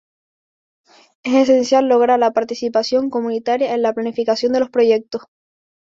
[1.23, 5.25] Es esencial lograr la participación comunitaria en la planificación de los proyectos.